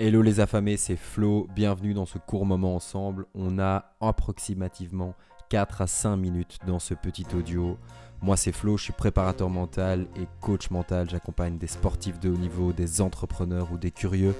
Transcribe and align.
Hello 0.00 0.22
les 0.22 0.38
affamés, 0.38 0.76
c'est 0.76 0.94
Flo, 0.94 1.48
bienvenue 1.56 1.92
dans 1.92 2.06
ce 2.06 2.18
court 2.18 2.46
moment 2.46 2.76
ensemble. 2.76 3.26
On 3.34 3.58
a 3.58 3.96
approximativement 4.00 5.16
4 5.48 5.82
à 5.82 5.86
5 5.88 6.14
minutes 6.14 6.58
dans 6.68 6.78
ce 6.78 6.94
petit 6.94 7.26
audio. 7.34 7.76
Moi 8.22 8.36
c'est 8.36 8.52
Flo, 8.52 8.76
je 8.76 8.84
suis 8.84 8.92
préparateur 8.92 9.50
mental 9.50 10.06
et 10.14 10.28
coach 10.40 10.70
mental. 10.70 11.10
J'accompagne 11.10 11.58
des 11.58 11.66
sportifs 11.66 12.20
de 12.20 12.30
haut 12.30 12.36
niveau, 12.36 12.72
des 12.72 13.00
entrepreneurs 13.00 13.72
ou 13.72 13.76
des 13.76 13.90
curieux 13.90 14.36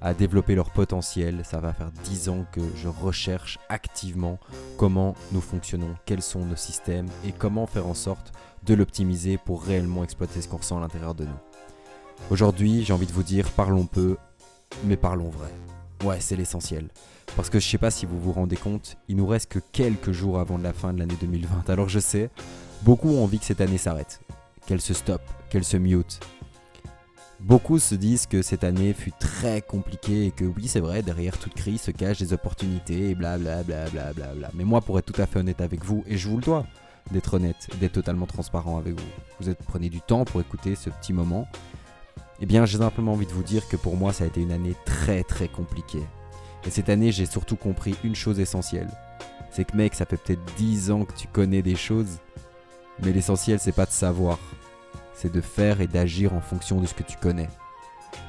à 0.00 0.14
développer 0.14 0.54
leur 0.54 0.70
potentiel. 0.70 1.42
Ça 1.44 1.60
va 1.60 1.74
faire 1.74 1.92
10 2.04 2.30
ans 2.30 2.46
que 2.50 2.62
je 2.76 2.88
recherche 2.88 3.58
activement 3.68 4.38
comment 4.78 5.14
nous 5.32 5.42
fonctionnons, 5.42 5.94
quels 6.06 6.22
sont 6.22 6.46
nos 6.46 6.56
systèmes 6.56 7.08
et 7.26 7.32
comment 7.32 7.66
faire 7.66 7.86
en 7.86 7.92
sorte 7.92 8.32
de 8.64 8.72
l'optimiser 8.72 9.36
pour 9.36 9.62
réellement 9.62 10.04
exploiter 10.04 10.40
ce 10.40 10.48
qu'on 10.48 10.56
ressent 10.56 10.78
à 10.78 10.80
l'intérieur 10.80 11.14
de 11.14 11.26
nous. 11.26 11.40
Aujourd'hui, 12.30 12.82
j'ai 12.82 12.92
envie 12.92 13.06
de 13.06 13.12
vous 13.12 13.22
dire, 13.24 13.50
parlons 13.50 13.84
peu, 13.84 14.16
mais 14.84 14.96
parlons 14.96 15.30
vrai. 15.30 15.50
Ouais, 16.04 16.18
c'est 16.20 16.36
l'essentiel. 16.36 16.88
Parce 17.36 17.48
que 17.48 17.60
je 17.60 17.68
sais 17.68 17.78
pas 17.78 17.90
si 17.90 18.06
vous 18.06 18.20
vous 18.20 18.32
rendez 18.32 18.56
compte, 18.56 18.96
il 19.08 19.16
nous 19.16 19.26
reste 19.26 19.50
que 19.50 19.58
quelques 19.72 20.12
jours 20.12 20.38
avant 20.38 20.58
la 20.58 20.72
fin 20.72 20.92
de 20.92 20.98
l'année 20.98 21.16
2020. 21.20 21.70
Alors 21.70 21.88
je 21.88 21.98
sais, 21.98 22.30
beaucoup 22.82 23.08
ont 23.08 23.24
envie 23.24 23.38
que 23.38 23.44
cette 23.44 23.60
année 23.60 23.78
s'arrête, 23.78 24.20
qu'elle 24.66 24.80
se 24.80 24.94
stoppe, 24.94 25.22
qu'elle 25.48 25.64
se 25.64 25.76
mute. 25.76 26.20
Beaucoup 27.40 27.78
se 27.78 27.94
disent 27.96 28.26
que 28.26 28.40
cette 28.40 28.62
année 28.62 28.92
fut 28.92 29.12
très 29.18 29.62
compliquée 29.62 30.26
et 30.26 30.30
que 30.30 30.44
oui, 30.44 30.68
c'est 30.68 30.80
vrai, 30.80 31.02
derrière 31.02 31.38
toute 31.38 31.54
crise 31.54 31.80
se 31.80 31.90
cachent 31.90 32.18
des 32.18 32.32
opportunités 32.32 33.10
et 33.10 33.14
blablabla. 33.16 33.90
Bla 33.90 34.12
bla 34.12 34.34
bla 34.34 34.50
Mais 34.54 34.62
moi, 34.62 34.80
pour 34.80 34.98
être 34.98 35.12
tout 35.12 35.20
à 35.20 35.26
fait 35.26 35.40
honnête 35.40 35.60
avec 35.60 35.84
vous, 35.84 36.04
et 36.06 36.16
je 36.16 36.28
vous 36.28 36.36
le 36.36 36.42
dois, 36.42 36.66
d'être 37.10 37.34
honnête, 37.34 37.68
d'être 37.80 37.94
totalement 37.94 38.26
transparent 38.26 38.78
avec 38.78 38.94
vous, 38.94 39.08
vous 39.40 39.48
êtes, 39.48 39.58
prenez 39.58 39.88
du 39.88 40.00
temps 40.00 40.24
pour 40.24 40.40
écouter 40.40 40.76
ce 40.76 40.90
petit 40.90 41.12
moment 41.12 41.48
eh 42.42 42.46
bien, 42.46 42.66
j'ai 42.66 42.78
simplement 42.78 43.12
envie 43.12 43.26
de 43.26 43.32
vous 43.32 43.44
dire 43.44 43.68
que 43.68 43.76
pour 43.76 43.96
moi, 43.96 44.12
ça 44.12 44.24
a 44.24 44.26
été 44.26 44.40
une 44.42 44.50
année 44.50 44.74
très 44.84 45.22
très 45.22 45.46
compliquée. 45.46 46.02
Et 46.66 46.70
cette 46.70 46.88
année, 46.88 47.12
j'ai 47.12 47.24
surtout 47.24 47.54
compris 47.54 47.94
une 48.02 48.16
chose 48.16 48.40
essentielle. 48.40 48.90
C'est 49.52 49.64
que 49.64 49.76
mec, 49.76 49.94
ça 49.94 50.06
fait 50.06 50.16
peut-être 50.16 50.44
10 50.56 50.90
ans 50.90 51.04
que 51.04 51.14
tu 51.14 51.28
connais 51.28 51.62
des 51.62 51.76
choses, 51.76 52.18
mais 53.00 53.12
l'essentiel, 53.12 53.60
c'est 53.60 53.70
pas 53.70 53.86
de 53.86 53.92
savoir. 53.92 54.40
C'est 55.14 55.32
de 55.32 55.40
faire 55.40 55.80
et 55.80 55.86
d'agir 55.86 56.34
en 56.34 56.40
fonction 56.40 56.80
de 56.80 56.86
ce 56.86 56.94
que 56.94 57.04
tu 57.04 57.16
connais. 57.16 57.48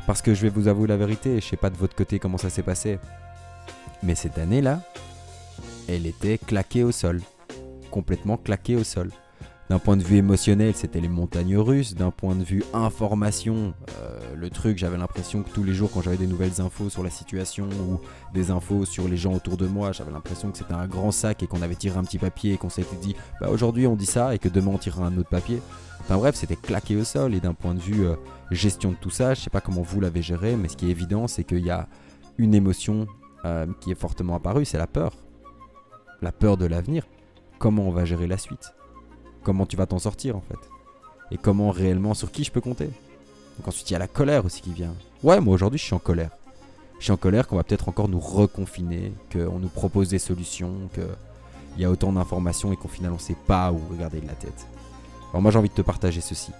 Parce 0.05 0.21
que 0.21 0.35
je 0.35 0.43
vais 0.43 0.49
vous 0.49 0.67
avouer 0.67 0.87
la 0.87 0.97
vérité, 0.97 1.41
je 1.41 1.47
sais 1.47 1.57
pas 1.57 1.71
de 1.71 1.77
votre 1.77 1.95
côté 1.95 2.19
comment 2.19 2.37
ça 2.37 2.51
s'est 2.51 2.61
passé. 2.61 2.99
Mais 4.03 4.13
cette 4.13 4.37
année-là, 4.37 4.81
elle 5.89 6.05
était 6.05 6.37
claquée 6.37 6.83
au 6.83 6.91
sol. 6.91 7.19
Complètement 7.89 8.37
claquée 8.37 8.75
au 8.75 8.83
sol. 8.83 9.09
D'un 9.69 9.79
point 9.79 9.95
de 9.95 10.03
vue 10.03 10.17
émotionnel, 10.17 10.75
c'était 10.75 10.99
les 10.99 11.07
montagnes 11.07 11.57
russes. 11.57 11.95
D'un 11.95 12.11
point 12.11 12.35
de 12.35 12.43
vue 12.43 12.63
information, 12.73 13.73
euh, 14.01 14.19
le 14.35 14.49
truc, 14.49 14.77
j'avais 14.77 14.97
l'impression 14.97 15.41
que 15.41 15.49
tous 15.49 15.63
les 15.63 15.73
jours, 15.73 15.89
quand 15.91 16.01
j'avais 16.01 16.17
des 16.17 16.27
nouvelles 16.27 16.59
infos 16.59 16.89
sur 16.89 17.01
la 17.01 17.09
situation 17.09 17.69
ou 17.87 17.99
des 18.33 18.51
infos 18.51 18.83
sur 18.85 19.07
les 19.07 19.15
gens 19.15 19.33
autour 19.33 19.55
de 19.55 19.65
moi, 19.65 19.93
j'avais 19.93 20.11
l'impression 20.11 20.51
que 20.51 20.57
c'était 20.57 20.73
un 20.73 20.85
grand 20.85 21.11
sac 21.11 21.43
et 21.43 21.47
qu'on 21.47 21.61
avait 21.61 21.75
tiré 21.75 21.97
un 21.97 22.03
petit 22.03 22.19
papier 22.19 22.53
et 22.53 22.57
qu'on 22.57 22.69
s'était 22.69 22.97
dit, 22.97 23.15
bah 23.39 23.49
aujourd'hui 23.49 23.87
on 23.87 23.95
dit 23.95 24.05
ça 24.05 24.35
et 24.35 24.39
que 24.39 24.49
demain 24.49 24.71
on 24.73 24.77
tirera 24.77 25.05
un 25.05 25.17
autre 25.17 25.29
papier. 25.29 25.61
Enfin 26.01 26.17
bref, 26.17 26.35
c'était 26.35 26.57
claqué 26.57 26.97
au 26.97 27.05
sol. 27.05 27.33
Et 27.33 27.39
d'un 27.39 27.53
point 27.53 27.73
de 27.73 27.79
vue 27.79 28.05
euh, 28.05 28.15
gestion 28.51 28.91
de 28.91 28.97
tout 28.97 29.09
ça, 29.09 29.33
je 29.33 29.41
sais 29.41 29.49
pas 29.49 29.61
comment 29.61 29.81
vous 29.81 30.01
l'avez 30.01 30.21
géré, 30.21 30.57
mais 30.57 30.67
ce 30.67 30.75
qui 30.75 30.87
est 30.87 30.91
évident, 30.91 31.27
c'est 31.27 31.45
qu'il 31.45 31.65
y 31.65 31.71
a 31.71 31.87
une 32.37 32.53
émotion 32.53 33.07
euh, 33.45 33.65
qui 33.79 33.91
est 33.91 33.95
fortement 33.95 34.35
apparue, 34.35 34.65
c'est 34.65 34.77
la 34.77 34.87
peur. 34.87 35.13
La 36.21 36.33
peur 36.33 36.57
de 36.57 36.65
l'avenir. 36.65 37.07
Comment 37.59 37.87
on 37.87 37.91
va 37.91 38.03
gérer 38.03 38.27
la 38.27 38.37
suite? 38.37 38.73
Comment 39.43 39.65
tu 39.65 39.77
vas 39.77 39.85
t'en 39.85 39.99
sortir 39.99 40.35
en 40.35 40.41
fait. 40.41 40.59
Et 41.31 41.37
comment 41.37 41.71
réellement, 41.71 42.13
sur 42.13 42.31
qui 42.31 42.43
je 42.43 42.51
peux 42.51 42.61
compter. 42.61 42.89
Donc 43.57 43.67
ensuite, 43.67 43.89
il 43.89 43.93
y 43.93 43.95
a 43.95 43.99
la 43.99 44.07
colère 44.07 44.45
aussi 44.45 44.61
qui 44.61 44.73
vient. 44.73 44.93
Ouais, 45.23 45.39
moi 45.39 45.53
aujourd'hui, 45.53 45.79
je 45.79 45.85
suis 45.85 45.93
en 45.93 45.99
colère. 45.99 46.31
Je 46.99 47.05
suis 47.05 47.11
en 47.11 47.17
colère 47.17 47.47
qu'on 47.47 47.55
va 47.55 47.63
peut-être 47.63 47.89
encore 47.89 48.07
nous 48.07 48.19
reconfiner, 48.19 49.13
qu'on 49.31 49.59
nous 49.59 49.67
propose 49.67 50.09
des 50.09 50.19
solutions, 50.19 50.89
qu'il 50.93 51.81
y 51.81 51.85
a 51.85 51.91
autant 51.91 52.13
d'informations 52.13 52.71
et 52.71 52.77
qu'au 52.77 52.87
final, 52.87 53.11
on 53.11 53.15
ne 53.15 53.19
sait 53.19 53.35
pas 53.47 53.71
où 53.71 53.79
regarder 53.91 54.21
de 54.21 54.27
la 54.27 54.33
tête. 54.33 54.67
Alors 55.31 55.41
moi, 55.41 55.51
j'ai 55.51 55.59
envie 55.59 55.69
de 55.69 55.73
te 55.73 55.81
partager 55.81 56.21
ceci. 56.21 56.51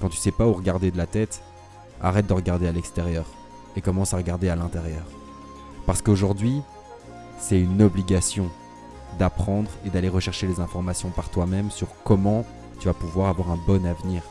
Quand 0.00 0.08
tu 0.08 0.16
sais 0.16 0.32
pas 0.32 0.46
où 0.46 0.52
regarder 0.52 0.90
de 0.90 0.98
la 0.98 1.06
tête, 1.06 1.42
arrête 2.00 2.26
de 2.26 2.32
regarder 2.32 2.66
à 2.66 2.72
l'extérieur 2.72 3.24
et 3.76 3.80
commence 3.80 4.12
à 4.12 4.16
regarder 4.16 4.48
à 4.48 4.56
l'intérieur. 4.56 5.04
Parce 5.86 6.02
qu'aujourd'hui, 6.02 6.60
c'est 7.38 7.60
une 7.60 7.82
obligation 7.82 8.50
d'apprendre 9.18 9.70
et 9.84 9.90
d'aller 9.90 10.08
rechercher 10.08 10.46
les 10.46 10.60
informations 10.60 11.10
par 11.10 11.30
toi-même 11.30 11.70
sur 11.70 11.88
comment 12.04 12.44
tu 12.80 12.86
vas 12.86 12.94
pouvoir 12.94 13.28
avoir 13.28 13.50
un 13.50 13.58
bon 13.66 13.84
avenir. 13.86 14.22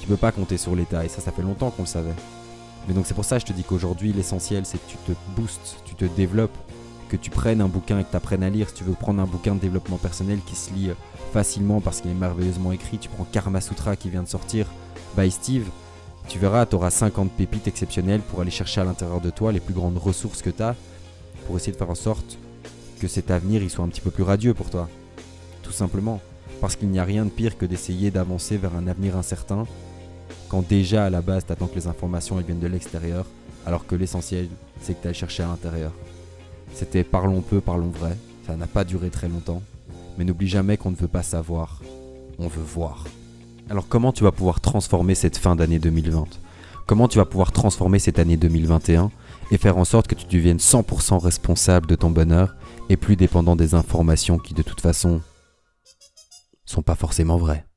Tu 0.00 0.06
peux 0.06 0.16
pas 0.16 0.32
compter 0.32 0.56
sur 0.56 0.74
l'État 0.74 1.04
et 1.04 1.08
ça, 1.08 1.20
ça 1.20 1.32
fait 1.32 1.42
longtemps 1.42 1.70
qu'on 1.70 1.82
le 1.82 1.88
savait. 1.88 2.14
Mais 2.86 2.94
donc 2.94 3.06
c'est 3.06 3.14
pour 3.14 3.24
ça 3.24 3.36
que 3.36 3.42
je 3.42 3.46
te 3.46 3.52
dis 3.52 3.64
qu'aujourd'hui, 3.64 4.12
l'essentiel, 4.12 4.64
c'est 4.64 4.78
que 4.78 4.90
tu 4.90 4.96
te 4.96 5.12
boostes, 5.36 5.82
tu 5.84 5.94
te 5.94 6.04
développes, 6.04 6.56
que 7.08 7.16
tu 7.16 7.30
prennes 7.30 7.60
un 7.60 7.68
bouquin 7.68 7.98
et 7.98 8.04
que 8.04 8.10
tu 8.10 8.16
apprennes 8.16 8.42
à 8.42 8.50
lire. 8.50 8.68
Si 8.68 8.76
tu 8.76 8.84
veux 8.84 8.94
prendre 8.94 9.20
un 9.20 9.26
bouquin 9.26 9.54
de 9.54 9.60
développement 9.60 9.96
personnel 9.96 10.38
qui 10.46 10.54
se 10.54 10.72
lit 10.72 10.90
facilement 11.32 11.80
parce 11.80 12.00
qu'il 12.00 12.10
est 12.10 12.14
merveilleusement 12.14 12.72
écrit, 12.72 12.98
tu 12.98 13.08
prends 13.08 13.24
Karma 13.24 13.60
Sutra 13.60 13.96
qui 13.96 14.08
vient 14.08 14.22
de 14.22 14.28
sortir 14.28 14.66
by 15.16 15.30
Steve. 15.30 15.68
Tu 16.28 16.38
verras, 16.38 16.66
tu 16.66 16.76
auras 16.76 16.90
50 16.90 17.32
pépites 17.32 17.66
exceptionnelles 17.68 18.20
pour 18.20 18.40
aller 18.40 18.50
chercher 18.50 18.82
à 18.82 18.84
l'intérieur 18.84 19.20
de 19.20 19.30
toi 19.30 19.50
les 19.50 19.60
plus 19.60 19.74
grandes 19.74 19.98
ressources 19.98 20.42
que 20.42 20.50
tu 20.50 20.62
as 20.62 20.74
pour 21.46 21.56
essayer 21.56 21.72
de 21.72 21.78
faire 21.78 21.90
en 21.90 21.94
sorte 21.94 22.38
que 22.98 23.08
cet 23.08 23.30
avenir 23.30 23.62
il 23.62 23.70
soit 23.70 23.84
un 23.84 23.88
petit 23.88 24.00
peu 24.00 24.10
plus 24.10 24.22
radieux 24.22 24.54
pour 24.54 24.70
toi. 24.70 24.88
Tout 25.62 25.72
simplement. 25.72 26.20
Parce 26.60 26.76
qu'il 26.76 26.88
n'y 26.88 26.98
a 26.98 27.04
rien 27.04 27.24
de 27.24 27.30
pire 27.30 27.56
que 27.56 27.66
d'essayer 27.66 28.10
d'avancer 28.10 28.56
vers 28.56 28.74
un 28.74 28.88
avenir 28.88 29.16
incertain 29.16 29.66
quand 30.48 30.66
déjà 30.66 31.04
à 31.04 31.10
la 31.10 31.20
base 31.20 31.44
tu 31.46 31.52
attends 31.52 31.66
que 31.66 31.74
les 31.74 31.86
informations 31.86 32.36
viennent 32.36 32.58
de 32.58 32.66
l'extérieur, 32.66 33.26
alors 33.66 33.86
que 33.86 33.94
l'essentiel 33.94 34.48
c'est 34.80 34.94
que 34.94 35.02
tu 35.02 35.08
ailles 35.08 35.14
chercher 35.14 35.42
à 35.42 35.46
l'intérieur. 35.46 35.92
C'était 36.74 37.04
parlons 37.04 37.40
peu, 37.40 37.60
parlons 37.60 37.88
vrai. 37.88 38.16
Ça 38.46 38.56
n'a 38.56 38.66
pas 38.66 38.84
duré 38.84 39.10
très 39.10 39.28
longtemps. 39.28 39.62
Mais 40.16 40.24
n'oublie 40.24 40.48
jamais 40.48 40.76
qu'on 40.76 40.90
ne 40.90 40.96
veut 40.96 41.08
pas 41.08 41.22
savoir, 41.22 41.80
on 42.38 42.48
veut 42.48 42.62
voir. 42.62 43.04
Alors 43.70 43.86
comment 43.88 44.12
tu 44.12 44.24
vas 44.24 44.32
pouvoir 44.32 44.60
transformer 44.60 45.14
cette 45.14 45.36
fin 45.36 45.54
d'année 45.54 45.78
2020 45.78 46.26
Comment 46.86 47.06
tu 47.06 47.18
vas 47.18 47.26
pouvoir 47.26 47.52
transformer 47.52 47.98
cette 47.98 48.18
année 48.18 48.38
2021 48.38 49.10
et 49.50 49.58
faire 49.58 49.76
en 49.76 49.84
sorte 49.84 50.06
que 50.06 50.14
tu 50.14 50.24
deviennes 50.24 50.56
100% 50.56 51.18
responsable 51.18 51.86
de 51.86 51.94
ton 51.94 52.08
bonheur 52.08 52.56
et 52.88 52.96
plus 52.96 53.16
dépendant 53.16 53.56
des 53.56 53.74
informations 53.74 54.38
qui 54.38 54.54
de 54.54 54.62
toute 54.62 54.80
façon 54.80 55.20
sont 56.64 56.82
pas 56.82 56.94
forcément 56.94 57.36
vraies. 57.36 57.67